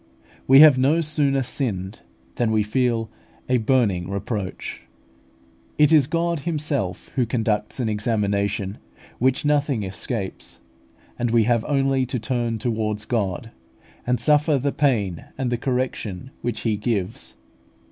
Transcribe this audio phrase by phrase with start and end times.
[0.47, 1.99] We have no sooner sinned
[2.33, 3.11] than we feel
[3.47, 4.81] a burning reproach.
[5.77, 8.79] It is God Himself who conducts an examination
[9.19, 10.59] which nothing escapes,
[11.19, 13.51] and we have only to turn towards God,
[14.07, 17.35] and suffer the pain and the correction which He gives.